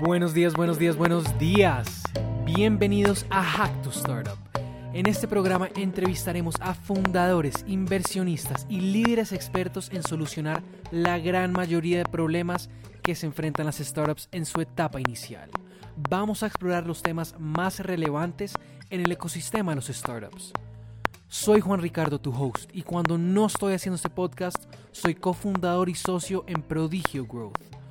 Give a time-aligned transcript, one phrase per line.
[0.00, 2.02] Buenos días, buenos días, buenos días.
[2.44, 4.36] Bienvenidos a Hack to Startup.
[4.92, 11.98] En este programa entrevistaremos a fundadores, inversionistas y líderes expertos en solucionar la gran mayoría
[11.98, 12.70] de problemas
[13.02, 15.48] que se enfrentan las startups en su etapa inicial.
[16.10, 18.54] Vamos a explorar los temas más relevantes
[18.90, 20.52] en el ecosistema de los startups.
[21.28, 24.56] Soy Juan Ricardo, tu host, y cuando no estoy haciendo este podcast,
[24.90, 27.83] soy cofundador y socio en Prodigio Growth.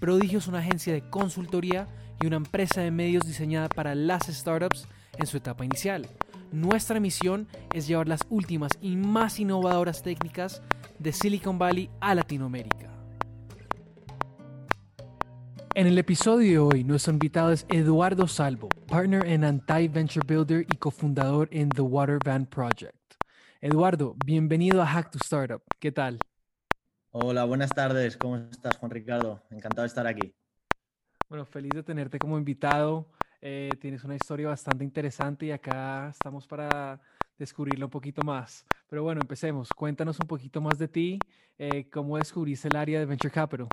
[0.00, 1.86] Prodigio es una agencia de consultoría
[2.22, 4.88] y una empresa de medios diseñada para las startups
[5.18, 6.08] en su etapa inicial.
[6.52, 10.62] Nuestra misión es llevar las últimas y más innovadoras técnicas
[10.98, 12.90] de Silicon Valley a Latinoamérica.
[15.74, 20.62] En el episodio de hoy, nuestro invitado es Eduardo Salvo, partner en Anti Venture Builder
[20.62, 22.96] y cofundador en The Water Van Project.
[23.60, 25.62] Eduardo, bienvenido a Hack to Startup.
[25.78, 26.18] ¿Qué tal?
[27.12, 28.16] Hola, buenas tardes.
[28.16, 29.42] ¿Cómo estás, Juan Ricardo?
[29.50, 30.32] Encantado de estar aquí.
[31.28, 33.08] Bueno, feliz de tenerte como invitado.
[33.40, 37.00] Eh, tienes una historia bastante interesante y acá estamos para
[37.36, 38.64] descubrirlo un poquito más.
[38.88, 39.70] Pero bueno, empecemos.
[39.70, 41.18] Cuéntanos un poquito más de ti.
[41.58, 43.66] Eh, ¿Cómo descubriste el área de Venture Capital?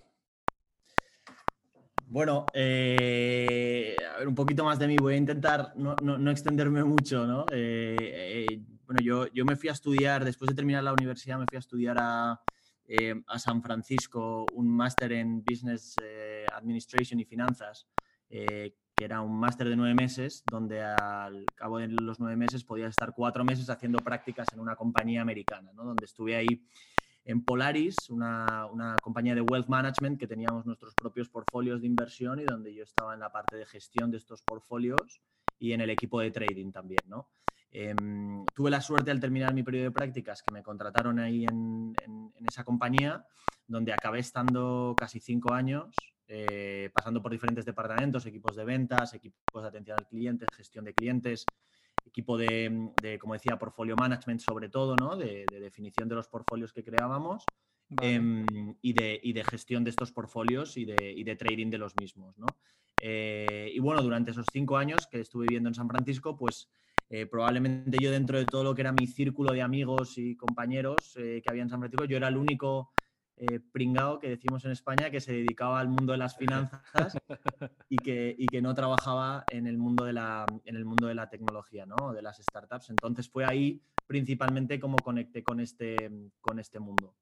[2.08, 4.96] Bueno, eh, a ver, un poquito más de mí.
[5.00, 7.46] Voy a intentar no, no, extenderme mucho, ¿no?
[7.46, 11.60] bueno, yo, yo me fui a estudiar, después de terminar la universidad, me fui a
[11.60, 12.42] estudiar a,
[13.28, 15.96] a San Francisco un máster en Business
[16.54, 17.88] Administration y Finanzas
[18.98, 22.90] que era un máster de nueve meses, donde al cabo de los nueve meses podías
[22.90, 25.84] estar cuatro meses haciendo prácticas en una compañía americana, ¿no?
[25.84, 26.66] donde estuve ahí
[27.24, 32.40] en Polaris, una, una, compañía de wealth management que teníamos nuestros propios portfolios de inversión
[32.40, 35.22] y donde yo estaba en la parte de gestión de estos portfolios
[35.60, 37.02] y en el equipo de trading también.
[37.06, 37.30] ¿no?
[37.70, 41.94] Em, tuve la suerte al terminar mi periodo de prácticas que me contrataron ahí en,
[42.04, 43.26] en esa compañía,
[43.68, 45.96] donde acabé estando casi cinco años
[46.30, 50.94] eh, pasando por diferentes departamentos, equipos de ventas, equipos de atención al cliente, gestión de
[50.94, 51.46] clientes,
[52.06, 55.16] equipo de, como decía, portfolio management sobre todo, ¿no?
[55.16, 57.46] de, definición de los portfolios que creábamos
[58.02, 58.46] em,
[58.82, 62.38] y, de, gestión de estos portfolios y de, trading de los mismos.
[62.38, 62.48] ¿no?
[63.00, 66.68] Eh, y bueno, durante esos cinco años que estuve viviendo en San Francisco, pues
[67.10, 71.14] eh, probablemente yo dentro de todo lo que era mi círculo de amigos y compañeros
[71.16, 72.92] que había en San Francisco, yo era el único
[73.40, 77.16] eh, pringao que decimos en España que se dedicaba al mundo de las finanzas
[77.88, 80.48] y que, no trabajaba en el mundo de la,
[81.30, 82.14] tecnología, ¿no?
[82.14, 82.90] de las startups.
[82.90, 86.10] Entonces fue ahí principalmente como conecté con este,
[86.42, 87.14] con este mundo.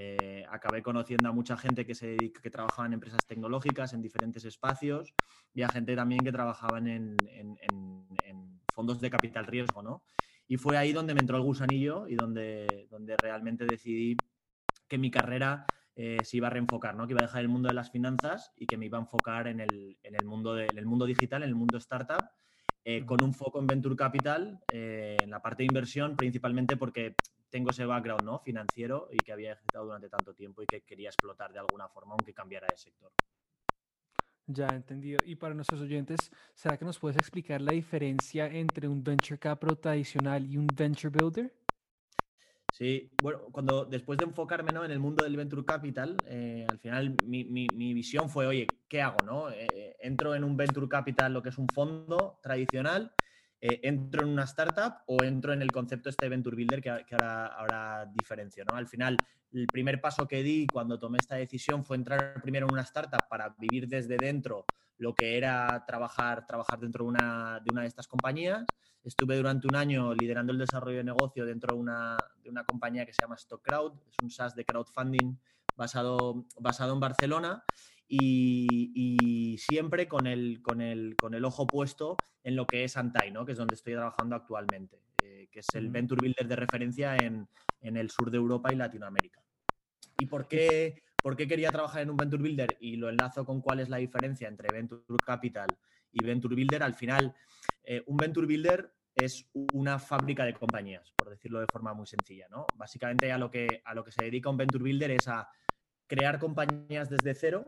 [0.00, 4.00] Eh, acabé conociendo a mucha gente que, se dedica, que trabajaba en empresas tecnológicas en
[4.00, 5.12] diferentes espacios
[5.52, 9.82] y a gente también que trabajaba en, en, en fondos de capital riesgo.
[9.82, 10.04] ¿no?
[10.46, 14.16] Y fue ahí donde me entró el gusanillo y donde, donde realmente decidí
[14.86, 15.66] que mi carrera
[15.96, 17.08] eh, se iba a reenfocar, ¿no?
[17.08, 19.48] que iba a dejar el mundo de las finanzas y que me iba a enfocar
[19.48, 22.24] en el, mundo, mundo digital, en el mundo startup,
[22.84, 27.16] eh, con un foco en Venture Capital, eh, en la parte de inversión, principalmente porque
[27.50, 28.38] tengo ese background ¿no?
[28.40, 32.12] financiero y que había ejercitado durante tanto tiempo y que quería explotar de alguna forma,
[32.12, 33.12] aunque cambiara de sector.
[34.46, 35.18] Ya, entendido.
[35.26, 39.78] Y para nuestros oyentes, ¿será que nos puedes explicar la diferencia entre un venture capital
[39.78, 41.52] tradicional y un venture builder?
[42.72, 47.16] Sí, bueno, cuando después de enfocarme en el mundo del venture capital, eh, al final
[47.24, 49.18] mi, visión fue, oye, ¿qué hago?
[49.24, 49.50] No?
[49.50, 53.12] Eh, eh, entro en un venture capital, lo que es un fondo tradicional,
[53.60, 58.06] entro en una startup o entro en el concepto este venture builder que, ahora, ahora
[58.06, 58.64] diferencio.
[58.64, 58.76] ¿no?
[58.76, 59.16] Al final,
[59.52, 63.28] el primer paso que di cuando tomé esta decisión fue entrar primero en una startup
[63.28, 64.66] para vivir desde dentro
[64.98, 68.64] lo que era trabajar, trabajar dentro de una, de una de estas compañías
[69.08, 73.06] Estuve durante un año liderando el desarrollo de negocio dentro de una, de una compañía
[73.06, 75.38] que se llama StockCrowd, es un SaaS de crowdfunding
[75.76, 77.64] basado, basado en Barcelona
[78.08, 83.30] y, siempre con el, con, el, con el ojo puesto en lo que es Antai,
[83.32, 83.44] ¿no?
[83.44, 87.48] que es donde estoy trabajando actualmente, eh, que es el Venture Builder de referencia en,
[87.80, 89.42] en, el sur de Europa y Latinoamérica.
[90.18, 92.76] ¿Y por qué, por qué quería trabajar en un Venture Builder?
[92.80, 95.68] Y lo enlazo con cuál es la diferencia entre Venture Capital
[96.12, 96.82] y Venture Builder.
[96.82, 97.34] Al final,
[97.82, 102.46] eh, un Venture Builder es una fábrica de compañías, por decirlo de forma muy sencilla.
[102.48, 102.66] ¿no?
[102.76, 105.48] Básicamente a lo, que, a lo que se dedica un Venture Builder es a
[106.06, 107.64] crear compañías desde cero,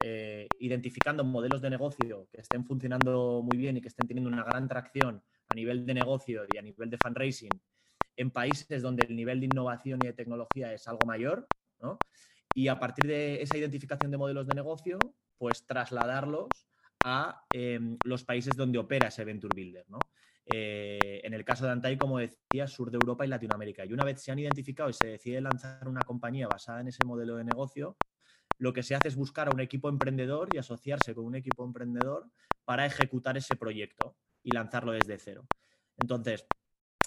[0.00, 4.44] eh, identificando modelos de negocio que estén funcionando muy bien y que estén teniendo una
[4.44, 7.60] gran tracción a nivel de negocio y a nivel de fundraising
[8.16, 11.46] en países donde el nivel de innovación y de tecnología es algo mayor,
[11.80, 11.98] ¿no?
[12.54, 14.98] Y a partir de esa identificación de modelos de negocio,
[15.38, 16.48] pues trasladarlos
[17.04, 19.84] a em, los países donde opera ese Venture Builder.
[19.88, 19.98] ¿no?
[20.46, 23.84] Eh, en el caso de Antai, como decía, sur de Europa y Latinoamérica.
[23.84, 27.04] Y una vez se han identificado y se decide lanzar una compañía basada en ese
[27.04, 27.96] modelo de negocio,
[28.60, 31.64] lo que se hace es buscar a un equipo emprendedor y asociarse con un equipo
[31.64, 32.30] emprendedor
[32.66, 35.46] para ejecutar ese proyecto y lanzarlo desde cero.
[35.96, 36.44] Entonces,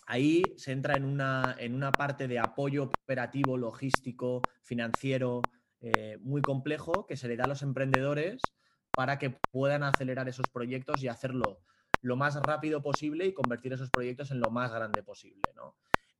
[0.07, 5.43] ahí se entra en una, en una parte de apoyo operativo, logístico, financiero,
[5.79, 8.41] eh, muy complejo que se le da a los emprendedores
[8.91, 11.61] para que puedan acelerar esos proyectos y hacerlo
[12.01, 15.41] lo más rápido posible y convertir esos proyectos en lo más grande posible.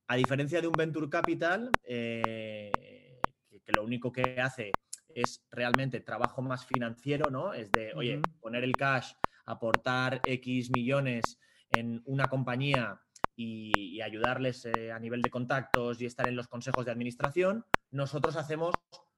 [0.08, 3.20] A diferencia de un Venture Capital, eh,
[3.50, 4.72] que, lo único que hace
[5.16, 7.54] es realmente trabajo más financiero, ¿no?
[7.54, 9.14] Es de, oye, poner el cash,
[9.46, 11.40] aportar X millones
[11.70, 13.02] en una compañía
[13.36, 18.36] y, ayudarles eh, a nivel de contactos y estar en los consejos de administración, nosotros
[18.36, 18.76] hacemos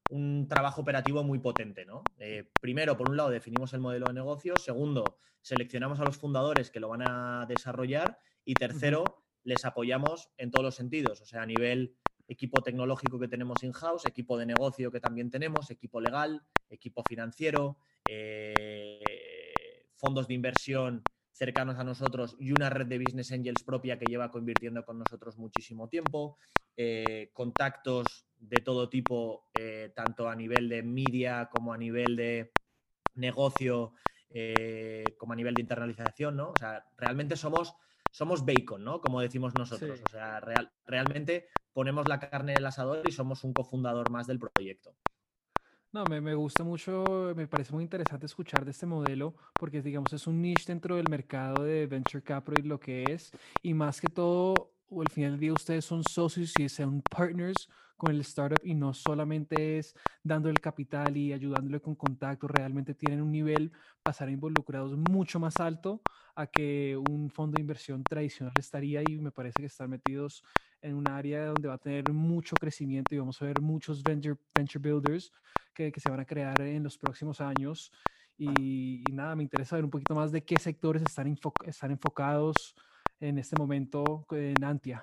[0.09, 1.85] un trabajo operativo muy potente.
[1.85, 2.03] ¿no?
[2.19, 4.55] Eh, primero, por un lado, definimos el modelo de negocio.
[4.57, 8.19] Segundo, seleccionamos a los fundadores que lo van a desarrollar.
[8.43, 11.95] Y tercero, les apoyamos en todos los sentidos, o sea, a nivel
[12.27, 17.77] equipo tecnológico que tenemos in-house, equipo de negocio que también tenemos, equipo legal, equipo financiero,
[18.05, 24.05] eh, fondos de inversión cercanos a nosotros y una red de business angels propia que
[24.05, 26.37] lleva convirtiendo con nosotros muchísimo tiempo,
[26.77, 32.51] eh, contactos de todo tipo, eh, tanto a nivel de media como a nivel de
[33.15, 33.93] negocio,
[35.17, 36.49] como a nivel de internalización, ¿no?
[36.49, 37.73] O sea, realmente somos,
[38.11, 38.99] somos bacon, ¿no?
[38.99, 40.01] Como decimos nosotros.
[40.05, 40.41] O sea,
[40.85, 44.95] realmente ponemos la carne en el asador y somos un cofundador más del proyecto.
[45.91, 50.13] No, me, me, gusta mucho, me parece muy interesante escuchar de este modelo porque, digamos,
[50.13, 53.31] es un niche dentro del mercado de venture capital lo que es,
[53.61, 57.67] y más que todo, o al final del día ustedes son socios y son partners
[57.97, 62.93] con el startup y no solamente es dando el capital y ayudándole con contacto, realmente
[62.93, 63.71] tienen un nivel
[64.03, 66.01] para estar involucrados mucho más alto
[66.35, 70.43] a que un fondo de inversión tradicional estaría y me parece que están metidos
[70.81, 74.35] en un área donde va a tener mucho crecimiento y vamos a ver muchos venture,
[74.53, 75.31] venture builders
[75.73, 77.91] que, que se van a crear en los próximos años.
[78.37, 82.75] Y, nada, me interesa ver un poquito más de qué sectores están, están enfocados
[83.19, 85.01] en este momento en Antia.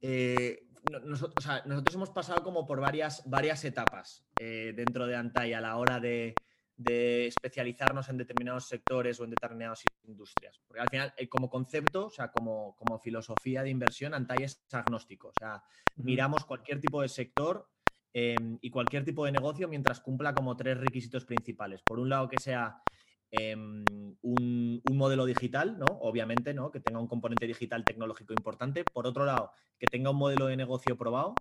[0.00, 5.60] Eh, nosotros, nosotros, hemos pasado como por varias, varias etapas eh, dentro de Antai a
[5.60, 6.34] la hora de,
[6.78, 10.60] especializarnos en determinados sectores o en determinadas industrias.
[10.66, 14.62] Porque al final, eh, como concepto, o sea, como, como filosofía de inversión, Antai es
[14.72, 15.28] agnóstico.
[15.28, 15.62] O sea,
[15.96, 17.66] miramos cualquier tipo de sector
[18.12, 21.80] em, y cualquier tipo de negocio mientras cumpla como tres requisitos principales.
[21.82, 22.82] Por un lado, que sea
[23.30, 23.84] Em,
[24.22, 25.86] un, modelo digital, ¿no?
[26.00, 26.70] Obviamente, ¿no?
[26.70, 28.82] Que tenga un componente digital tecnológico importante.
[28.84, 31.34] Por otro lado, que tenga un modelo de negocio probado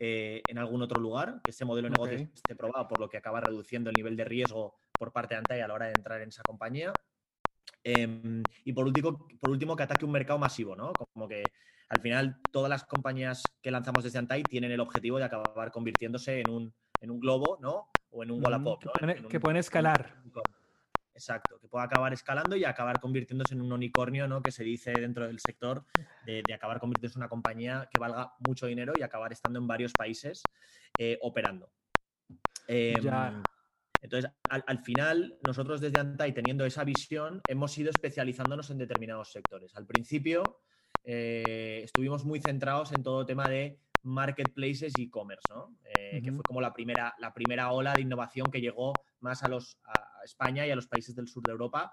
[0.00, 3.18] eh, en algún otro lugar, que ese modelo de negocio esté probado, por lo que
[3.18, 6.22] acaba reduciendo el nivel de riesgo por parte de Antai a la hora de entrar
[6.22, 6.94] en esa compañía.
[7.82, 10.92] Em, y por último, por último, que ataque un mercado masivo, ¿no?
[10.94, 11.42] Como que
[11.90, 16.40] al final todas las compañías que lanzamos desde Antai tienen el objetivo de acabar convirtiéndose
[16.40, 17.90] en un, en un globo, ¿no?
[18.10, 18.82] O en un Wallapop.
[19.28, 20.22] que, pueden, escalar.
[21.14, 24.42] Exacto, que pueda acabar escalando y acabar convirtiéndose en un unicornio, ¿no?
[24.42, 25.84] Que se dice dentro del sector,
[26.26, 29.92] de, acabar convirtiéndose en una compañía que valga mucho dinero y acabar estando en varios
[29.92, 30.42] países
[30.98, 31.70] eh, operando.
[32.66, 33.42] Em,
[34.02, 39.74] entonces, al, final, nosotros desde Antai, teniendo esa visión, hemos ido especializándonos en determinados sectores.
[39.76, 40.60] Al principio,
[41.04, 45.76] eh, estuvimos muy centrados en todo tema de marketplaces y e-commerce, ¿no?
[45.84, 49.48] Eh, que fue como la primera, la primera ola de innovación que llegó más a,
[49.48, 51.92] los, a España y a los países del sur de Europa,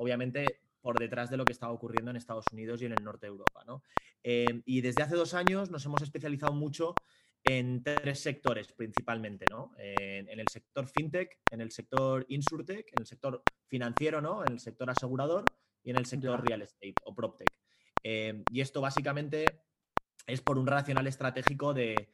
[0.00, 3.26] obviamente por detrás de lo que estaba ocurriendo en Estados Unidos y en el norte
[3.26, 3.64] de Europa.
[3.66, 3.82] ¿no?
[4.22, 6.94] Eh, y desde hace dos años nos hemos especializado mucho
[7.42, 9.72] en tres sectores principalmente, ¿no?
[9.78, 14.44] En, el sector fintech, en el sector insurtech, en el sector financiero, ¿no?
[14.44, 15.44] En el sector asegurador
[15.84, 17.48] y en el sector real estate o proptech.
[18.02, 19.44] Eh, y esto básicamente
[20.26, 22.08] es por un racional estratégico de,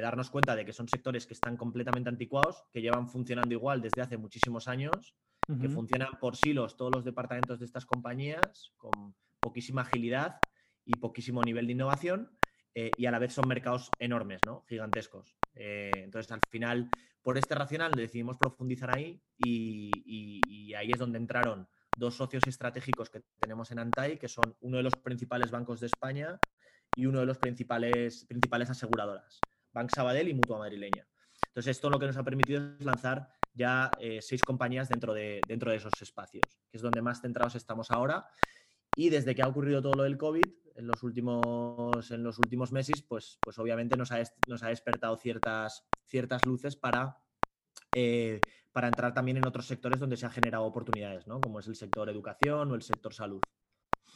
[0.00, 4.02] darnos cuenta de que son sectores que están completamente anticuados, que llevan funcionando igual desde
[4.02, 5.14] hace muchísimos años,
[5.60, 10.38] que funcionan por silos todos los departamentos de estas compañías, con poquísima agilidad
[10.84, 12.30] y poquísimo nivel de innovación,
[12.74, 14.64] eh, y a la vez son mercados enormes, ¿no?
[14.68, 15.36] gigantescos.
[15.54, 16.88] Eh, entonces, al final,
[17.20, 23.22] por este racional decidimos profundizar ahí y ahí es donde entraron dos socios estratégicos que
[23.38, 26.38] tenemos en Antai, que son uno de los principales bancos de España
[26.96, 29.40] y uno de los principales, principales aseguradoras,
[29.72, 31.06] Bank Sabadell y Mutua Madrileña.
[31.48, 35.40] Entonces, esto lo que nos ha permitido es lanzar ya eh, seis compañías dentro de,
[35.46, 38.26] dentro de esos espacios, que es donde más centrados estamos ahora.
[38.96, 40.44] Y desde que ha ocurrido todo lo del COVID,
[40.76, 45.16] en los últimos, en los últimos meses, pues, pues obviamente nos ha, nos ha despertado
[45.16, 47.18] ciertas, ciertas luces para,
[47.94, 48.40] eh,
[48.72, 51.40] para entrar también en otros sectores donde se han generado oportunidades, ¿no?
[51.40, 53.40] como es el sector educación o el sector salud.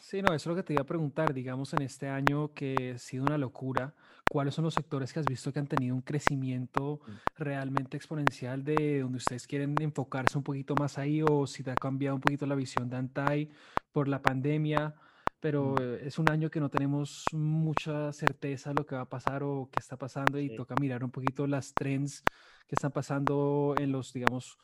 [0.08, 1.34] Sí, no, eso es lo que te iba a preguntar.
[1.34, 3.92] Digamos, en este año que ha sido una locura,
[4.30, 7.42] ¿cuáles son los sectores que has visto que han tenido un crecimiento mm.
[7.42, 11.74] realmente exponencial de donde ustedes quieren enfocarse un poquito más ahí o si te ha
[11.74, 13.50] cambiado un poquito la visión de Antai
[13.90, 14.94] por la pandemia?
[15.40, 16.06] Pero mm.
[16.06, 19.68] es un año que no tenemos mucha certeza de lo que va a pasar o
[19.72, 22.22] qué está pasando y toca mirar un poquito las trends
[22.68, 24.56] que están pasando en los, digamos,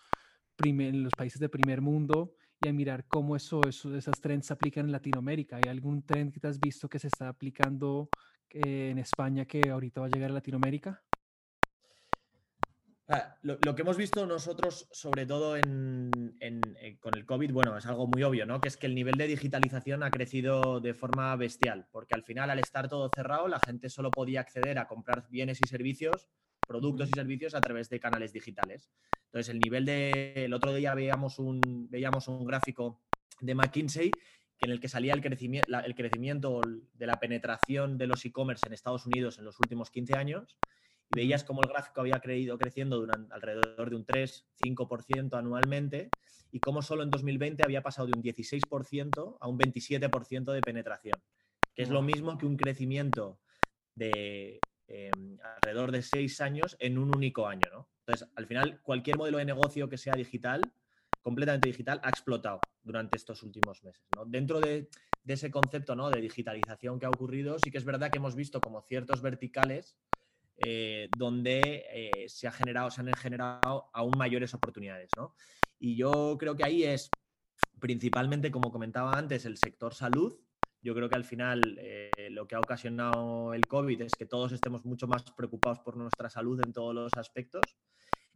[0.62, 2.32] en los países de primer mundo
[2.62, 5.56] y a mirar cómo eso, eso, esas trends se aplican en Latinoamérica.
[5.56, 8.08] ¿Hay algún trend que te has visto que se está aplicando
[8.50, 11.02] eh, en España que ahorita va a llegar a Latinoamérica?
[13.08, 17.84] Ah, lo, que hemos visto nosotros, sobre todo en, eh, con el COVID, bueno, es
[17.84, 18.60] algo muy obvio, ¿no?
[18.60, 22.48] Que es que el nivel de digitalización ha crecido de forma bestial, porque al final,
[22.48, 26.28] al estar todo cerrado, la gente solo podía acceder a comprar bienes y servicios,
[26.66, 28.90] productos y servicios a través de canales digitales.
[29.26, 30.32] Entonces, el nivel de.
[30.36, 33.00] El otro día veíamos un, veíamos un gráfico
[33.40, 34.10] de McKinsey
[34.60, 36.60] en el que salía el crecimiento, el crecimiento
[36.94, 40.56] de la penetración de los e-commerce en Estados Unidos en los últimos 15 años.
[41.10, 46.10] Y veías cómo el gráfico había creído creciendo durante alrededor de un 3-5% anualmente
[46.52, 51.20] y cómo solo en 2020 había pasado de un 16% a un 27% de penetración,
[51.74, 53.40] que es lo mismo que un crecimiento
[53.94, 54.60] de
[54.92, 57.68] em, alrededor de 6 años en un único año.
[57.72, 57.88] ¿no?
[58.00, 60.60] Entonces, al final, cualquier modelo de negocio que sea digital,
[61.22, 64.02] completamente digital, ha explotado durante estos últimos meses.
[64.26, 64.88] Dentro de,
[65.26, 66.10] ese concepto ¿no?
[66.10, 69.96] de digitalización que ha ocurrido, sí que es verdad que hemos visto como ciertos verticales
[70.58, 75.10] eh, donde eh, se, se han generado aún mayores oportunidades.
[75.78, 77.10] Y yo creo que ahí es
[77.82, 80.38] principalmente, como comentaba antes, el sector salud.
[80.82, 84.52] Yo creo que al final eh, lo que ha ocasionado el COVID es que todos
[84.52, 87.62] estemos mucho más preocupados por nuestra salud en todos los aspectos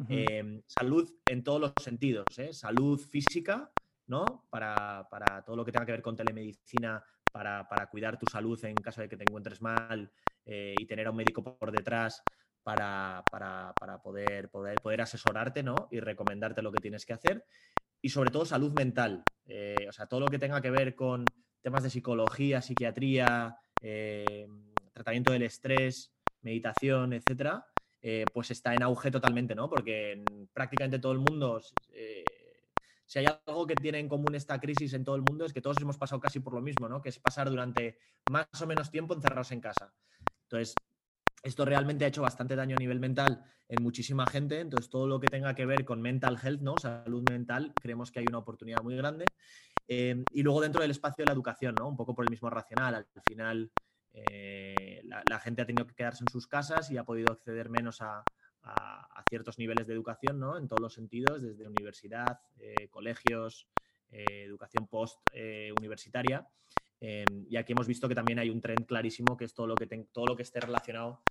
[0.09, 2.53] Em, salud en todos los sentidos, ¿eh?
[2.53, 3.73] salud física,
[4.07, 4.47] ¿no?
[4.51, 5.09] Para,
[5.45, 9.09] todo lo que tenga que ver con telemedicina, para, cuidar tu salud en caso de
[9.09, 10.11] que te encuentres mal
[10.45, 12.23] eh, y tener a un médico por detrás
[12.63, 13.25] para,
[14.03, 15.89] poder, poder, poder asesorarte, ¿no?
[15.91, 17.45] Y recomendarte lo que tienes que hacer.
[18.03, 21.25] Y sobre todo salud mental, eh, o sea, todo lo que tenga que ver con
[21.67, 23.59] temas de psicología, psiquiatría,
[24.93, 27.67] tratamiento del estrés, meditación, etcétera,
[28.01, 29.69] eh, pues está en auge totalmente, ¿no?
[29.69, 31.61] Porque prácticamente todo el mundo,
[31.93, 32.23] eh,
[33.05, 35.61] si hay algo que tiene en común esta crisis en todo el mundo es que
[35.61, 37.03] todos hemos pasado casi por lo mismo, ¿no?
[37.03, 37.99] Que es pasar durante
[38.31, 39.93] más o menos tiempo encerrados en casa.
[40.45, 40.77] Entonces,
[41.43, 45.19] esto realmente ha hecho bastante daño a nivel mental en muchísima gente, entonces todo lo
[45.19, 46.77] que tenga que ver con mental health, ¿no?
[46.79, 49.25] Salud mental, creemos que hay una oportunidad muy grande.
[49.89, 51.89] Eh, y luego dentro del espacio de la educación, ¿no?
[51.89, 53.71] Un poco por el mismo racional, al final
[54.17, 58.01] eh, la, gente ha tenido que quedarse en sus casas y ha podido acceder menos
[58.01, 58.25] a,
[59.29, 60.57] ciertos niveles de educación, ¿no?
[60.57, 63.69] En todos los sentidos, desde universidad, eh, colegios,
[64.11, 66.49] eh, educación post-universitaria.
[67.01, 69.87] y aquí hemos visto que también hay un trend clarísimo que es todo lo que,
[70.13, 71.23] todo lo que esté relacionado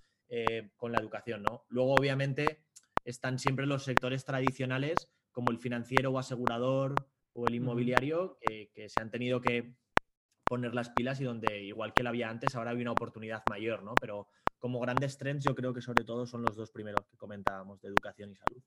[0.76, 1.64] con la educación, ¿no?
[1.68, 2.64] Luego, obviamente,
[3.04, 6.94] están siempre los sectores tradicionales como el financiero o asegurador
[7.36, 9.76] o el inmobiliario que se han tenido que
[10.48, 13.82] poner las pilas y donde, igual que la había antes, ahora hay una oportunidad mayor,
[13.82, 13.94] ¿no?
[14.00, 14.28] Pero
[14.58, 17.88] como grandes trends, yo creo que sobre todo son los dos primeros que comentábamos, de
[17.88, 18.62] educación y salud.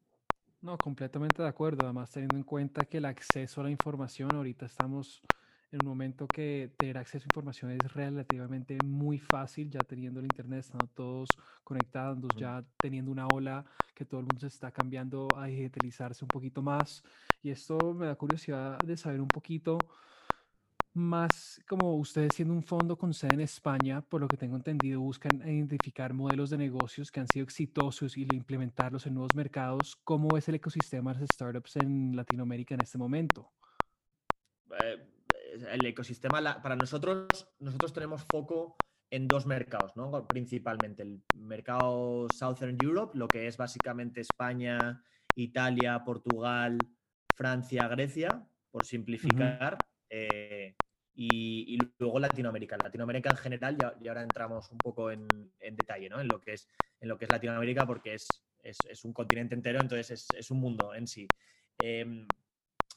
[0.61, 1.85] No, completamente de acuerdo.
[1.85, 5.21] Además, teniendo en cuenta que el acceso a la información, ahorita estamos
[5.71, 10.25] en un momento que tener acceso a información es relativamente muy fácil, ya teniendo el
[10.25, 11.29] Internet, estando todos
[11.63, 16.29] conectados, ya teniendo una ola que todo el mundo se está cambiando a digitalizarse un
[16.29, 17.03] poquito más.
[17.43, 19.77] Y esto me da curiosidad de saber un poquito
[20.93, 24.99] más como ustedes siendo un fondo con sede en España, por lo que tengo entendido,
[25.01, 29.95] buscan identificar modelos de negocios que han sido exitosos y implementarlos en nuevos mercados.
[30.03, 33.51] ¿Cómo es el ecosistema de startups en Latinoamérica en este momento?
[34.83, 35.18] Eh,
[35.53, 37.27] el ecosistema, para nosotros,
[37.59, 38.77] nosotros tenemos foco
[39.11, 40.27] en dos mercados, ¿no?
[40.27, 45.03] principalmente el mercado Southern Europe, lo que es básicamente España,
[45.35, 46.77] Italia, Portugal,
[47.35, 49.77] Francia, Grecia, por simplificar.
[50.09, 50.75] Eh,
[51.21, 52.77] y, luego Latinoamérica.
[52.81, 55.27] Latinoamérica en general, y ahora entramos un poco en,
[55.59, 56.21] detalle ¿no?
[56.21, 56.67] en, lo que es,
[57.01, 58.27] en lo que es Latinoamérica, porque es,
[58.63, 61.27] es, un continente entero, entonces es, un mundo en sí.
[61.81, 62.25] Em,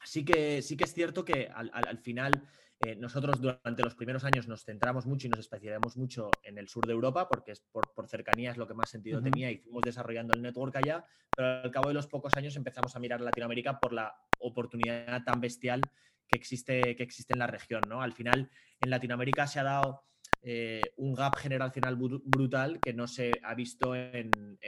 [0.04, 2.46] sí, que, sí que es cierto que al, al, final
[2.80, 6.68] eh, nosotros durante los primeros años nos centramos mucho y nos especializamos mucho en el
[6.68, 9.58] sur de Europa, porque es por, por cercanía es lo que más sentido tenía y
[9.58, 11.04] fuimos desarrollando el network allá,
[11.34, 15.40] pero al cabo de los pocos años empezamos a mirar Latinoamérica por la oportunidad tan
[15.40, 15.80] bestial
[16.28, 17.82] que existe, que existe en la región.
[17.88, 18.02] ¿no?
[18.02, 20.04] Al final, en Latinoamérica se ha dado
[20.44, 24.58] eh, un gap generacional brutal que no se ha visto en,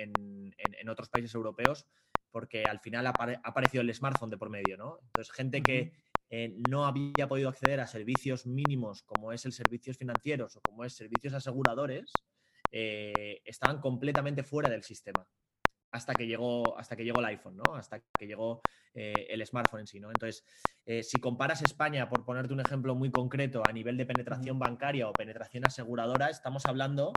[0.88, 1.86] otros países europeos,
[2.34, 3.14] porque al final ha,
[3.44, 4.76] aparecido el smartphone de por medio.
[4.76, 4.98] ¿no?
[5.04, 5.92] Entonces, gente que,
[6.30, 10.84] eh, no había podido acceder a servicios mínimos como es el servicios financieros o como
[10.84, 12.12] es servicios aseguradores,
[12.72, 15.24] eh, estaban completamente fuera del sistema
[15.92, 17.76] hasta que llegó, hasta que llegó el iPhone, ¿no?
[17.76, 18.62] Hasta que llegó
[18.94, 20.08] eh, el smartphone en sí, ¿no?
[20.08, 20.44] Entonces,
[21.08, 25.12] si comparas España, por ponerte un ejemplo muy concreto, a nivel de penetración bancaria o
[25.12, 27.12] penetración aseguradora, estamos hablando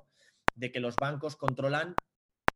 [0.53, 1.95] de que los bancos controlan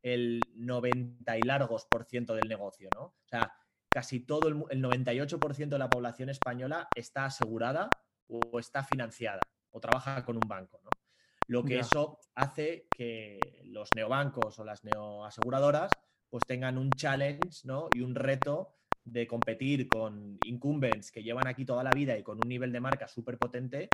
[0.01, 3.03] el 90 y largos por ciento del negocio, ¿no?
[3.03, 3.53] O sea,
[3.89, 7.89] casi todo el, 98% de la población española está asegurada
[8.27, 9.41] o está financiada
[9.71, 10.89] o trabaja con un banco, ¿no?
[11.47, 15.91] Lo que eso hace que los neobancos o las neoaseguradoras
[16.29, 17.89] pues tengan un challenge ¿no?
[17.93, 22.37] y un reto de competir con incumbents que llevan aquí toda la vida y con
[22.41, 23.89] un nivel de marca súper potente,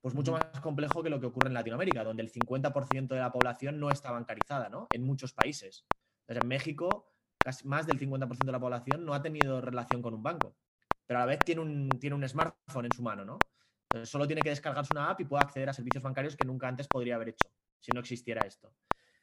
[0.00, 3.32] pues mucho más complejo que lo que ocurre en Latinoamérica, donde el 50% de la
[3.32, 4.88] población no está bancarizada, ¿no?
[4.90, 5.86] En muchos países.
[6.20, 7.10] Entonces, en México
[7.42, 10.58] casi más del 50% de la población no ha tenido relación con un banco,
[11.06, 13.38] pero a la vez tiene un, tiene un smartphone en su mano, ¿no?
[13.84, 16.68] Entonces solo tiene que descargarse una app y puede acceder a servicios bancarios que nunca
[16.68, 17.48] antes podría haber hecho
[17.80, 18.76] si no existiera esto.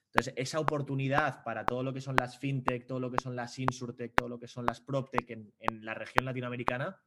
[0.07, 3.59] Entonces, esa oportunidad para todo lo que son las fintech, todo lo que son las
[3.59, 7.03] insurtech, todo lo que son las proptech en, en la región latinoamericana,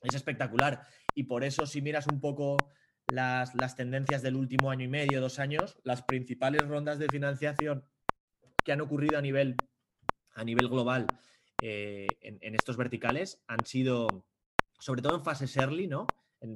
[0.00, 0.86] es espectacular.
[1.14, 2.56] Y por eso, si miras un poco
[3.08, 7.84] las, las, tendencias del último año y medio, dos años, las principales rondas de financiación
[8.64, 9.56] que han ocurrido a nivel
[10.38, 11.06] a nivel global
[11.60, 14.24] eh, en, estos verticales han sido,
[14.78, 16.06] sobre todo en fases early, ¿no?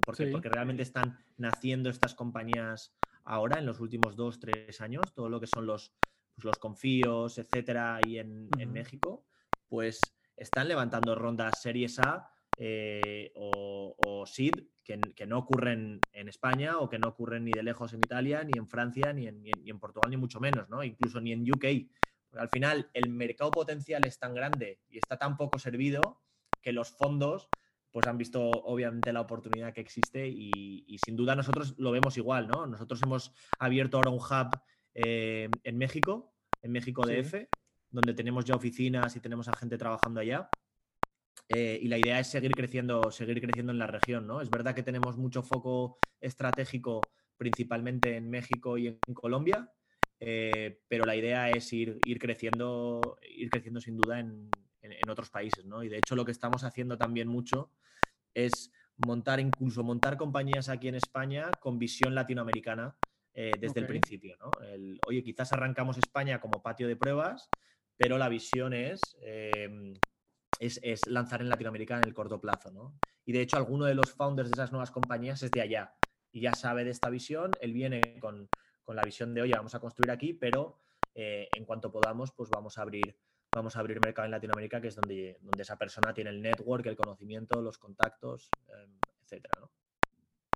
[0.06, 2.94] porque, porque realmente están naciendo estas compañías
[3.25, 5.92] ahora, en los últimos dos, tres años, todo lo que son los,
[6.35, 9.25] pues los confíos, etcétera, y en, México,
[9.68, 10.00] pues
[10.37, 14.54] están levantando rondas Series A eh, o, o, SID
[14.85, 18.44] que, que, no ocurren en España o que no ocurren ni de lejos en Italia,
[18.44, 20.82] ni en Francia, ni en, ni en Portugal, ni mucho menos, ¿no?
[20.82, 21.64] Incluso ni en UK
[22.37, 26.23] al final el mercado potencial es tan grande y está tan poco servido
[26.61, 27.49] que los fondos
[27.90, 32.49] pues han visto obviamente la oportunidad que existe y, sin duda nosotros lo vemos igual,
[32.49, 32.66] ¿no?
[32.66, 34.59] Nosotros hemos abierto ahora un hub
[34.94, 36.32] eh, en México,
[36.62, 37.35] en México DF,
[37.90, 40.49] donde tenemos ya oficinas y tenemos a gente trabajando allá.
[41.49, 44.40] Eh, y la idea es seguir creciendo, seguir creciendo en la región, ¿no?
[44.40, 47.00] Es verdad que tenemos mucho foco estratégico
[47.36, 49.71] principalmente en México y en Colombia,
[50.21, 54.49] eh, pero la idea es ir, ir, creciendo, ir creciendo sin duda en,
[55.08, 55.82] otros países, ¿no?
[55.82, 57.71] Y de hecho lo que estamos haciendo también mucho
[58.32, 62.97] es montar, incluso montar compañías aquí en España con visión latinoamericana
[63.34, 64.50] eh, desde el principio, ¿no?
[65.06, 67.50] oye, quizás arrancamos España como patio de pruebas,
[67.97, 69.95] pero la visión es, em,
[70.66, 72.94] es, es, lanzar en Latinoamérica en el corto plazo, ¿no?
[73.25, 75.94] Y de hecho alguno de los founders de esas nuevas compañías es de allá
[76.30, 78.48] y ya sabe de esta visión, él viene con
[78.84, 80.78] con la visión de, oye, vamos a construir aquí, pero
[81.14, 83.16] eh, en cuanto podamos, pues vamos a abrir
[83.54, 86.86] vamos a abrir mercado en Latinoamérica, que es donde, donde esa persona tiene el network,
[86.86, 89.70] el conocimiento, los contactos, em, etcétera, ¿no?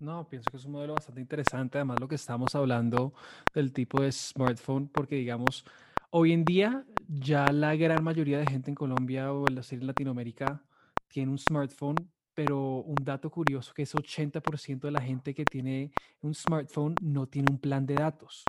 [0.01, 3.13] No, pienso que es un modelo bastante interesante, además lo que estamos hablando
[3.53, 5.67] del tipo de smartphone, porque digamos,
[6.09, 10.65] hoy en día ya la gran mayoría de gente en Colombia o en Latinoamérica
[11.09, 11.97] tiene un smartphone,
[12.35, 17.27] pero un dato curioso que es 80% de la gente que tiene un smartphone no
[17.27, 18.45] tiene un plan de datos.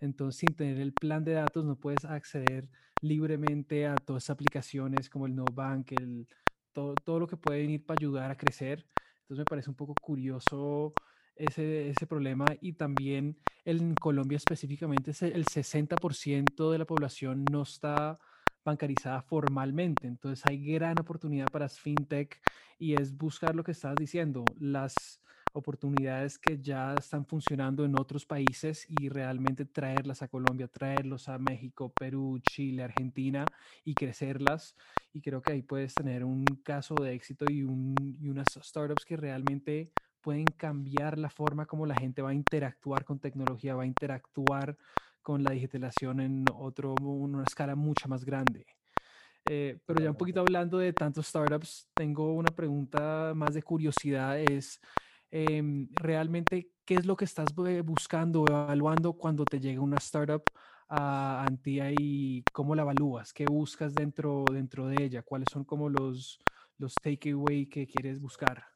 [0.00, 2.68] Entonces, sin tener el plan de datos, no puedes acceder
[3.00, 6.28] libremente a todas esas aplicaciones como el NoBank, el,
[6.72, 8.86] todo, todo lo que puede venir para ayudar a crecer.
[9.22, 10.94] Entonces, me parece un poco curioso
[11.36, 18.18] ese, ese problema y también en Colombia específicamente el 60% de la población no está
[18.64, 20.06] bancarizada formalmente.
[20.06, 22.40] Entonces hay gran oportunidad para fintech
[22.78, 25.22] y es buscar lo que estás diciendo, las
[25.52, 31.38] oportunidades que ya están funcionando en otros países y realmente traerlas a Colombia, traerlos a
[31.38, 33.46] México, Perú, Chile, Argentina
[33.84, 34.76] y crecerlas.
[35.14, 39.04] Y creo que ahí puedes tener un caso de éxito y, un, y unas startups
[39.06, 39.92] que realmente
[40.26, 44.76] pueden cambiar la forma como la gente va a interactuar con tecnología, va a interactuar
[45.22, 48.66] con la digitalización en otro, una escala mucho más grande.
[49.48, 54.40] Eh, pero ya un poquito hablando de tantos startups, tengo una pregunta más de curiosidad,
[54.40, 54.80] es
[55.30, 60.42] em, realmente qué es lo que estás buscando o evaluando cuando te llega una startup
[60.88, 65.88] a Antia y cómo la evalúas, qué buscas dentro, dentro de ella, cuáles son como
[65.88, 66.40] los,
[66.78, 68.75] los takeaway que quieres buscar.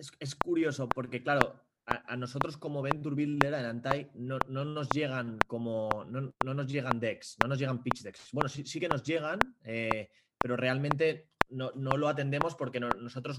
[0.00, 5.38] Es, es curioso porque, claro, a, nosotros como Venture Builder en Antai no, nos llegan
[5.46, 8.30] como no, nos llegan decks, no nos llegan pitch decks.
[8.32, 10.08] Bueno, sí, sí que nos llegan, eh,
[10.38, 13.38] pero realmente no, lo atendemos porque nosotros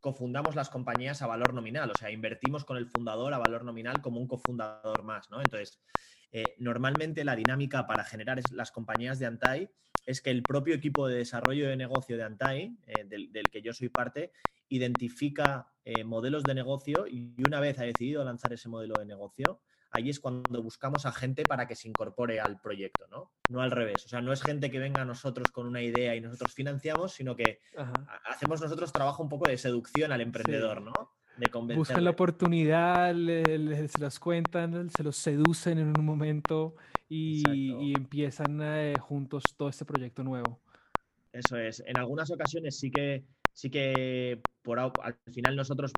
[0.00, 4.02] cofundamos las compañías a valor nominal, o sea, invertimos con el fundador a valor nominal
[4.02, 5.40] como un cofundador más, ¿no?
[5.40, 5.80] Entonces,
[6.32, 9.70] eh, normalmente la dinámica para generar las compañías de Antai
[10.04, 13.72] es que el propio equipo de desarrollo de negocio de Antai, eh, del, que yo
[13.72, 14.32] soy parte,
[14.68, 19.60] identifica eh, modelos de negocio y una vez ha decidido lanzar ese modelo de negocio,
[19.90, 23.30] ahí es cuando buscamos a gente para que se incorpore al proyecto, ¿no?
[23.48, 24.04] No al revés.
[24.04, 27.12] O sea, no es gente que venga a nosotros con una idea y nosotros financiamos,
[27.12, 27.60] sino que
[28.24, 30.92] hacemos nosotros trabajo un poco de seducción al emprendedor, ¿no?
[31.36, 36.76] De Buscan la oportunidad, se los cuentan, se los seducen en un momento
[37.08, 40.60] y, empiezan eh, juntos todo este proyecto nuevo.
[41.32, 41.82] Eso es.
[41.86, 45.92] En algunas ocasiones sí que, sí que por, al final nosotros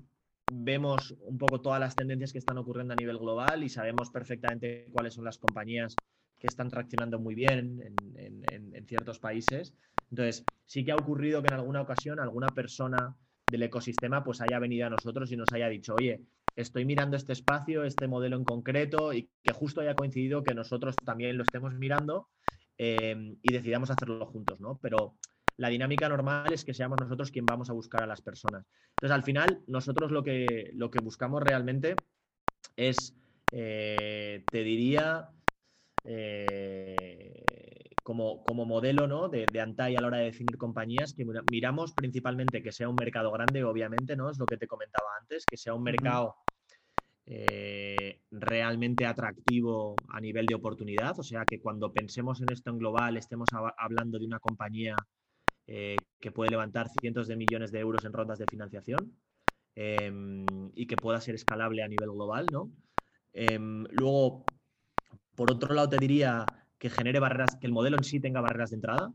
[0.49, 4.87] vemos un poco todas las tendencias que están ocurriendo a nivel global y sabemos perfectamente
[4.91, 5.95] cuáles son las compañías
[6.39, 7.81] que están traccionando muy bien
[8.15, 9.73] en, ciertos países.
[10.09, 13.17] Entonces, sí que ha ocurrido que en alguna ocasión alguna persona
[13.49, 16.21] del ecosistema pues haya venido a nosotros y nos haya dicho, oye,
[16.55, 20.95] estoy mirando este espacio, este modelo en concreto y que justo haya coincidido que nosotros
[21.03, 22.29] también lo estemos mirando
[22.77, 24.79] eh, y decidamos hacerlo juntos, ¿no?
[24.81, 25.17] Pero
[25.57, 28.65] la dinámica normal es que seamos nosotros quien vamos a buscar a las personas.
[28.91, 31.95] Entonces, al final, nosotros lo que, lo que buscamos realmente
[32.75, 33.15] es,
[33.51, 35.29] eh, te diría,
[36.03, 37.43] eh,
[38.03, 39.29] como, como, modelo ¿no?
[39.29, 42.95] de, de, Antai a la hora de definir compañías, que miramos principalmente que sea un
[42.95, 44.29] mercado grande, obviamente, ¿no?
[44.29, 46.35] Es lo que te comentaba antes, que sea un mercado
[47.29, 51.19] eh, realmente atractivo a nivel de oportunidad.
[51.19, 54.95] O sea, que cuando pensemos en esto en global, estemos hablando de una compañía
[55.67, 59.13] eh, que puede levantar cientos de millones de euros en rondas de financiación
[59.75, 62.71] em, y que pueda ser escalable a nivel global, ¿no?
[63.33, 64.45] Em, luego,
[65.35, 66.45] por otro lado, te diría
[66.79, 69.13] que genere barreras, que el modelo en sí tenga barreras de entrada.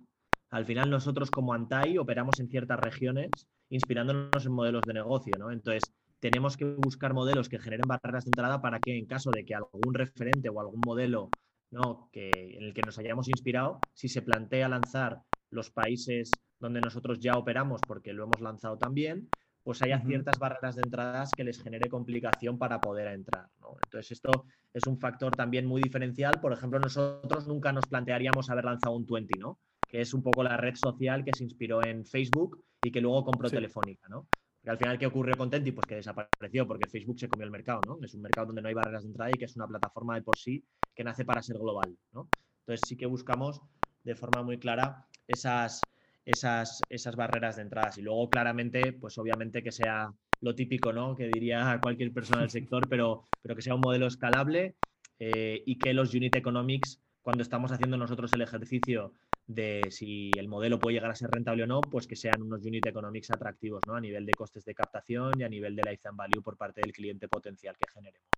[0.50, 3.30] Al final, nosotros como Antai operamos en ciertas regiones
[3.70, 5.50] inspirándonos en modelos de negocio, ¿no?
[5.50, 9.44] Entonces, tenemos que buscar modelos que generen barreras de entrada para que en caso de
[9.44, 11.30] que algún referente o algún modelo
[11.72, 12.10] ¿no?
[12.12, 17.20] que, en el que nos hayamos inspirado, si se plantea lanzar los países donde nosotros
[17.20, 19.28] ya operamos, porque lo hemos lanzado también,
[19.62, 23.48] pues haya ciertas barreras de entradas que les genere complicación para poder entrar.
[23.84, 26.40] Entonces, esto es un factor también muy diferencial.
[26.40, 29.60] Por ejemplo, nosotros nunca nos plantearíamos haber lanzado un 20, ¿no?
[29.86, 33.24] que es un poco la red social que se inspiró en Facebook y que luego
[33.24, 34.08] compró Telefónica.
[34.08, 34.26] ¿no?
[34.32, 35.70] Porque al final, ¿qué ocurrió con Tenti?
[35.72, 37.82] Pues que desapareció porque Facebook se comió el mercado.
[37.86, 37.98] ¿no?
[38.02, 40.22] Es un mercado donde no hay barreras de entrada y que es una plataforma de
[40.22, 41.96] por sí que nace para ser global.
[42.12, 42.28] ¿no?
[42.60, 43.60] Entonces, sí que buscamos
[44.02, 45.80] de forma muy clara esas,
[46.24, 47.98] esas, esas barreras de entradas.
[47.98, 51.16] Y luego, claramente, pues obviamente que sea lo típico, ¿no?
[51.16, 54.74] Que diría cualquier persona del sector, pero, pero que sea un modelo escalable
[55.18, 59.12] eh, y que los unit economics, cuando estamos haciendo nosotros el ejercicio
[59.46, 62.64] de si el modelo puede llegar a ser rentable o no, pues que sean unos
[62.64, 63.94] unit economics atractivos, ¿no?
[63.94, 66.92] A nivel de costes de captación y a nivel de lifetime value por parte del
[66.92, 68.28] cliente potencial que generemos.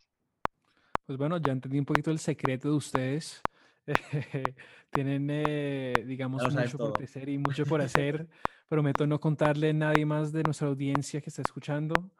[1.06, 3.42] Pues bueno, ya entendí un poquito el secreto de ustedes.
[4.90, 8.28] tienen, eh, digamos, mucho por crecer y mucho por hacer.
[8.68, 12.10] Prometo no contarle a nadie más de nuestra audiencia que está escuchando.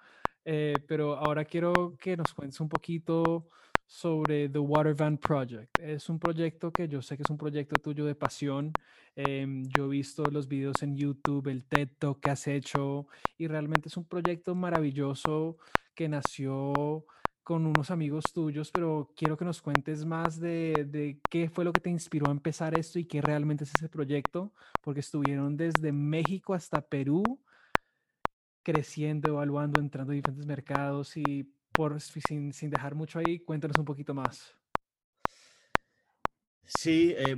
[0.45, 3.49] Eh, pero ahora quiero que nos cuentes un poquito
[3.87, 5.79] sobre The Water Van Project.
[5.79, 8.73] Es un proyecto que yo sé que es un proyecto tuyo de pasión.
[9.17, 13.07] Em, yo he visto los videos en YouTube, el TED Talk que has hecho
[13.39, 15.59] y realmente es un proyecto maravilloso
[15.95, 17.07] que nació
[17.45, 21.81] con unos amigos tuyos, pero quiero que nos cuentes más de, qué fue lo que
[21.81, 26.55] te inspiró a empezar esto y qué realmente es ese proyecto, porque estuvieron desde México
[26.55, 27.23] hasta Perú
[28.63, 33.85] creciendo, evaluando, entrando a diferentes mercados y por, sin, sin dejar mucho ahí, cuéntanos un
[33.85, 34.57] poquito más.
[36.67, 37.37] Sí, eh,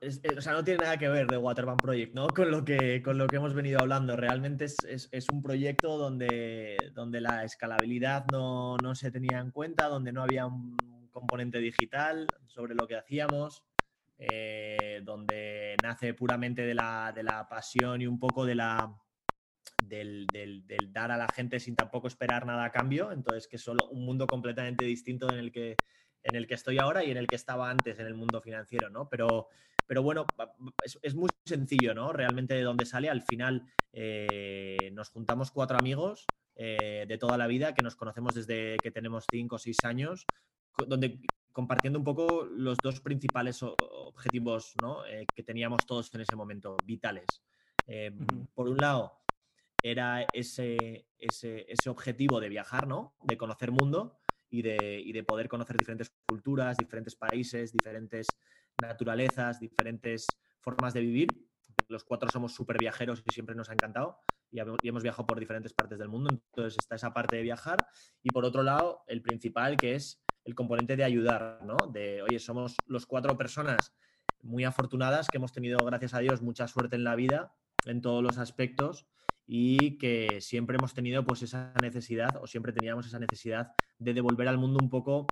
[0.00, 2.28] eh, o sea, no tiene nada que ver de Waterman Project, ¿no?
[2.28, 4.14] Con lo que, con lo que hemos venido hablando.
[4.14, 10.22] Realmente es, un proyecto donde, donde la escalabilidad no, se tenía en cuenta, donde no
[10.22, 10.76] había un
[11.10, 13.64] componente digital sobre lo que hacíamos,
[14.18, 18.94] eh, donde nace puramente de la, de la, pasión y un poco de la,
[19.82, 23.12] del, del, dar a la gente sin tampoco esperar nada a cambio.
[23.12, 25.76] Entonces, que es solo un mundo completamente distinto en el que
[26.22, 28.90] en el que estoy ahora y en el que estaba antes en el mundo financiero,
[28.90, 29.08] ¿no?
[29.08, 29.48] Pero,
[29.86, 30.26] pero bueno,
[31.02, 32.12] es, muy sencillo, ¿no?
[32.12, 36.26] Realmente de dónde sale, al final eh, nos juntamos cuatro amigos
[36.56, 40.26] eh, de toda la vida que nos conocemos desde que tenemos cinco o seis años,
[40.86, 41.20] donde
[41.52, 45.06] compartiendo un poco los dos principales objetivos ¿no?
[45.06, 47.26] Eh, que teníamos todos en ese momento, vitales.
[48.54, 49.22] Por un lado,
[49.82, 53.14] era ese, ese, ese objetivo de viajar, ¿no?
[53.22, 54.18] De conocer mundo
[54.50, 58.26] y de, poder conocer diferentes culturas, diferentes países, diferentes
[58.80, 60.26] naturalezas, diferentes
[60.60, 61.28] formas de vivir.
[61.88, 64.18] Los cuatro somos súper viajeros y siempre nos ha encantado
[64.50, 66.30] y hemos viajado por diferentes partes del mundo.
[66.32, 67.86] Entonces está esa parte de viajar
[68.22, 71.76] y por otro lado el principal que es el componente de ayudar, ¿no?
[71.92, 73.92] De, oye, somos los cuatro personas
[74.42, 78.22] muy afortunadas, que hemos tenido, gracias a Dios, mucha suerte en la vida, en todos
[78.22, 79.06] los aspectos,
[79.50, 84.46] y que siempre hemos tenido pues esa necesidad, o siempre teníamos esa necesidad de devolver
[84.46, 85.26] al mundo un poco,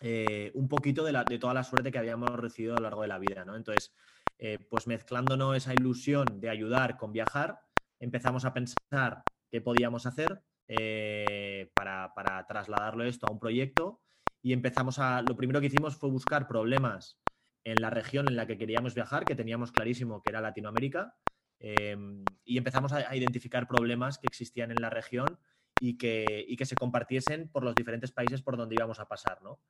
[0.00, 3.18] eh, un poquito de, toda la suerte que habíamos recibido a lo largo de la
[3.18, 3.54] vida, ¿no?
[3.54, 3.94] Entonces,
[4.38, 7.60] eh, pues mezclándonos esa ilusión de ayudar con viajar,
[8.00, 14.00] empezamos a pensar qué podíamos hacer eh, para, para, trasladarlo esto a un proyecto
[14.42, 17.20] y empezamos a, lo primero que hicimos fue buscar problemas
[17.62, 21.14] en la región en la que queríamos viajar, que teníamos clarísimo que era Latinoamérica,
[21.60, 21.96] eh,
[22.44, 25.38] y empezamos a, a, identificar problemas que existían en la región
[25.80, 29.42] y que, y que se compartiesen por los diferentes países por donde íbamos a pasar,
[29.42, 29.60] ¿no?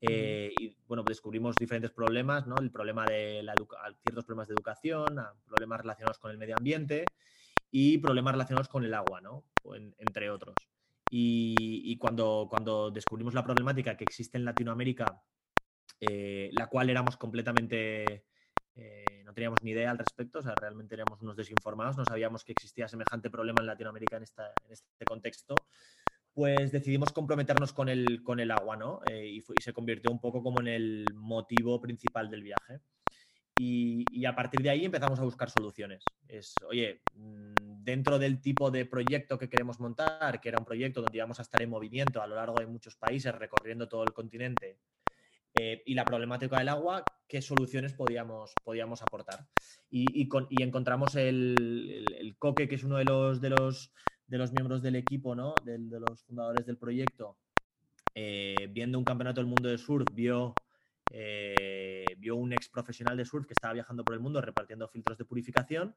[0.00, 2.56] Eh, y bueno, descubrimos diferentes problemas, ¿no?
[2.60, 3.54] El problema de la
[4.02, 7.04] ciertos problemas de educación, problemas relacionados con el medio ambiente
[7.70, 9.44] y problemas relacionados con el agua, ¿no?
[9.74, 10.54] En, entre otros.
[11.10, 15.22] Y, y, cuando, cuando descubrimos la problemática que existe en Latinoamérica,
[16.00, 18.26] eh, la cual éramos completamente,
[18.74, 22.44] eh, no teníamos ni idea al respecto, o sea, realmente éramos unos desinformados, no sabíamos
[22.44, 25.56] que existía semejante problema en Latinoamérica en, este contexto,
[26.32, 29.00] pues decidimos comprometernos con el, con el agua, ¿no?
[29.10, 32.80] Eh, y, se convirtió un poco como en el motivo principal del viaje.
[33.58, 36.04] Y, y, a partir de ahí empezamos a buscar soluciones.
[36.28, 41.00] Es, oye, mm, dentro del tipo de proyecto que queremos montar, que era un proyecto
[41.00, 44.12] donde íbamos a estar en movimiento a lo largo de muchos países, recorriendo todo el
[44.12, 44.78] continente,
[45.58, 49.46] eh, y la problemática del agua, qué soluciones podíamos, podíamos aportar.
[49.90, 53.50] Y, y, con, y encontramos el, el, el, Coque, que es uno de los, de
[53.50, 53.92] los,
[54.26, 55.54] de los miembros del equipo, ¿no?
[55.64, 57.38] de, de los fundadores del proyecto,
[58.18, 60.54] eh, viendo un campeonato del mundo de surf, vio,
[61.10, 65.18] eh, vio un ex profesional de surf que estaba viajando por el mundo repartiendo filtros
[65.18, 65.94] de purificación.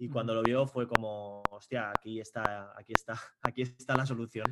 [0.00, 4.46] Y cuando lo vio fue como, hostia, aquí está, aquí está, aquí está la solución.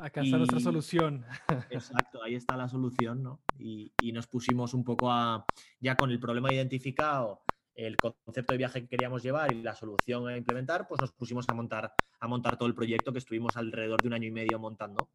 [0.00, 1.24] Acá está y, nuestra solución.
[1.70, 3.40] Exacto, ahí está la solución, ¿no?
[3.58, 5.44] Y, y, nos pusimos un poco a,
[5.80, 7.42] ya con el problema identificado,
[7.74, 11.48] el concepto de viaje que queríamos llevar y la solución a implementar, pues nos pusimos
[11.48, 14.58] a montar, a montar todo el proyecto que estuvimos alrededor de un año y medio
[14.60, 15.10] montando.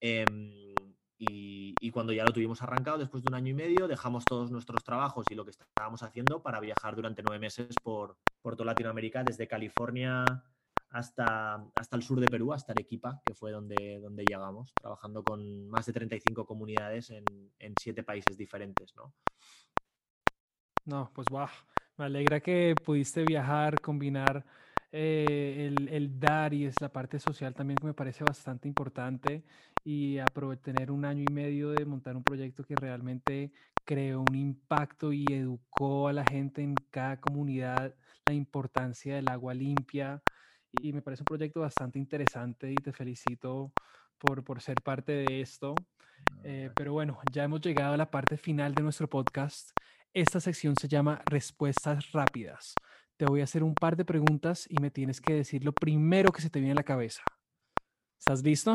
[0.00, 0.24] Eh,
[1.18, 4.50] y, y, cuando ya lo tuvimos arrancado, después de un año y medio, dejamos todos
[4.50, 8.66] nuestros trabajos y lo que estábamos haciendo para viajar durante nueve meses por, por toda
[8.66, 10.24] Latinoamérica, desde California
[10.96, 15.68] hasta, hasta el sur de Perú, hasta Arequipa, que fue donde, donde llegamos, trabajando con
[15.68, 17.24] más de 35 comunidades en,
[17.58, 19.14] en siete países diferentes, ¿no?
[20.86, 21.48] No, pues wow,
[21.98, 24.46] me alegra que pudiste viajar, combinar
[24.90, 29.44] eh, el, el, dar y es la parte social también que me parece bastante importante
[29.84, 30.18] y
[30.62, 33.52] tener un año y medio de montar un proyecto que realmente
[33.84, 37.94] creó un impacto y educó a la gente en cada comunidad
[38.26, 40.22] la importancia del agua limpia,
[40.80, 43.72] y me parece un proyecto bastante interesante y te felicito
[44.18, 45.74] por, por ser parte de esto.
[46.42, 49.70] Eh, pero bueno, ya hemos llegado a la parte final de nuestro podcast.
[50.12, 52.74] Esta sección se llama Respuestas Rápidas.
[53.16, 56.32] Te voy a hacer un par de preguntas y me tienes que decir lo primero
[56.32, 57.22] que se te viene a la cabeza.
[58.18, 58.74] ¿Estás listo?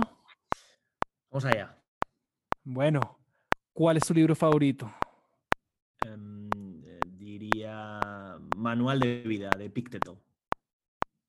[1.30, 1.78] Vamos allá.
[2.64, 3.20] Bueno,
[3.74, 4.92] ¿cuál es tu libro favorito?
[6.06, 6.50] Um,
[7.18, 8.00] diría
[8.56, 10.22] Manual de Vida de Picteto.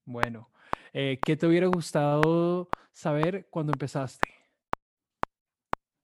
[0.04, 0.50] Bueno,
[0.92, 4.28] eh, ¿qué te hubiera gustado saber cuando empezaste?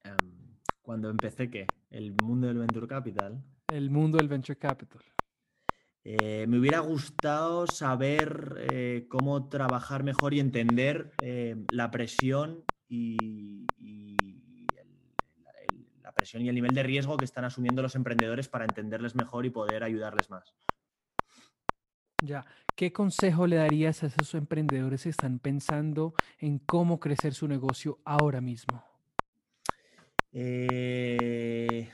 [0.05, 1.67] Um, cuando empecé, ¿qué?
[1.91, 3.45] ¿El mundo del Venture Capital?
[3.69, 5.03] El mundo del Venture Capital.
[6.05, 11.13] Eh, me hubiera gustado saber eh, cómo trabajar mejor y entender
[11.71, 14.17] la presión y, y
[14.79, 15.15] el,
[15.69, 19.15] el, la presión y el nivel de riesgo que están asumiendo los emprendedores para entenderles
[19.15, 20.55] mejor y poder ayudarles más.
[22.21, 27.47] Ya, ¿qué consejo le darías a esos emprendedores que están pensando en cómo crecer su
[27.47, 28.83] negocio ahora mismo?
[30.33, 31.89] Eh,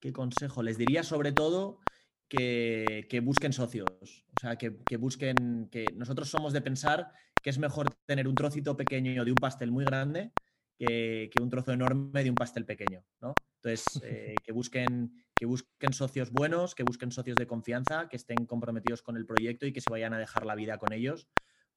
[0.00, 0.62] ¿Qué consejo?
[0.62, 1.80] Les diría sobre todo
[2.28, 3.90] que, que busquen socios,
[4.36, 8.34] o sea, que, que, busquen, que nosotros somos de pensar que es mejor tener un
[8.34, 10.32] trocito pequeño de un pastel muy grande
[10.78, 13.34] que, que un trozo enorme de un pastel pequeño, ¿no?
[13.66, 18.46] Entonces, eh, que busquen que busquen socios buenos, que busquen socios de confianza, que estén
[18.46, 21.28] comprometidos con el proyecto y que se vayan a dejar la vida con ellos,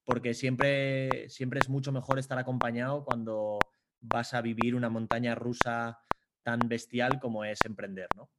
[0.04, 3.58] porque siempre, siempre es mucho mejor estar acompañado cuando
[4.00, 5.98] vas a vivir una montaña rusa
[6.42, 8.30] tan bestial como es emprender, ¿no?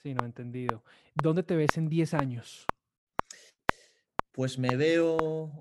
[0.00, 0.84] Sí, no, entendido.
[1.14, 2.64] ¿Dónde te ves en 10 años?
[4.32, 5.16] Pues me veo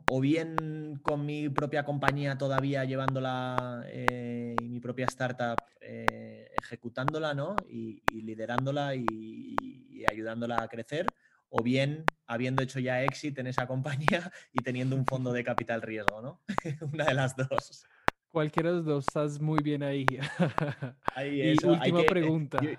[0.07, 6.26] o bien con mi propia compañía todavía llevándola eh, y mi propia startup eh,
[6.61, 7.55] ejecutándola ¿no?
[7.69, 11.07] y, y liderándola y, y, ayudándola a crecer,
[11.49, 15.81] o bien habiendo hecho ya éxito en esa compañía y teniendo un fondo de capital
[15.81, 16.41] riesgo, ¿no?
[16.93, 17.85] Una de las dos.
[18.29, 20.05] Cualquiera de los dos, estás muy bien ahí.
[21.15, 22.59] ahí eso, y última que, pregunta.
[22.61, 22.69] Yo,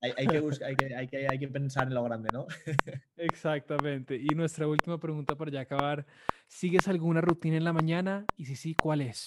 [0.00, 2.46] hay, que buscar, hay, que, hay, que, hay que pensar en lo grande, ¿no?
[3.16, 4.16] Exactamente.
[4.16, 6.06] Y nuestra última pregunta para ya acabar.
[6.46, 8.24] ¿Sigues alguna rutina en la mañana?
[8.36, 9.26] Y si sí, ¿cuál es?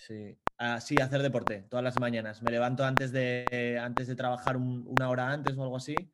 [0.00, 0.38] Sí.
[0.58, 2.42] Ah, sí, hacer deporte todas las mañanas.
[2.42, 6.10] Me levanto antes de, antes de trabajar una hora antes o algo así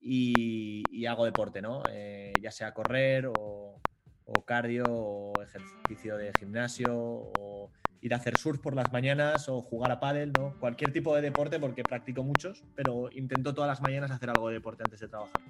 [0.00, 1.84] y, hago deporte, ¿no?
[1.88, 3.80] Eh, ya sea correr o,
[4.24, 9.62] o cardio o ejercicio de gimnasio o ir a hacer surf por las mañanas o
[9.62, 10.58] jugar a pádel, ¿no?
[10.58, 14.54] Cualquier tipo de deporte porque practico muchos, pero intento todas las mañanas hacer algo de
[14.54, 15.40] deporte antes de trabajar.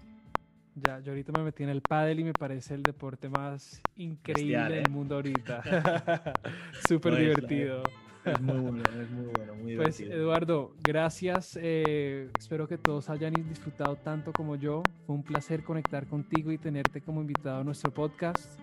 [0.76, 4.76] Ya, yo ahorita me metí en el pádel y me parece el deporte más increíble
[4.76, 4.88] del ¿eh?
[4.88, 5.62] mundo ahorita.
[6.88, 7.82] Súper divertido.
[7.82, 8.03] Es
[8.40, 11.58] muy bueno, es muy bueno, muy Pues Eduardo, gracias.
[11.60, 14.82] Eh, espero que todos hayan disfrutado tanto como yo.
[15.06, 18.58] Fue un placer conectar contigo y tenerte como invitado a nuestro podcast.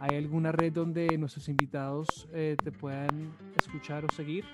[0.00, 4.44] ¿Hay alguna red donde nuestros invitados eh, te puedan escuchar o seguir?